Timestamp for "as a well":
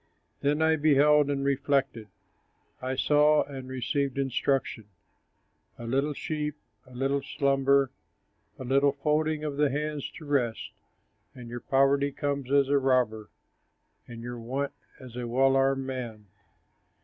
14.99-15.55